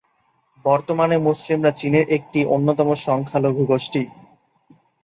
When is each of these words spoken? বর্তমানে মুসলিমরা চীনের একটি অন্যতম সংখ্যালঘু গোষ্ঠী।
বর্তমানে 0.65 1.15
মুসলিমরা 1.19 1.71
চীনের 1.71 2.05
একটি 2.09 2.39
অন্যতম 2.45 2.89
সংখ্যালঘু 3.07 3.63
গোষ্ঠী। 3.65 4.01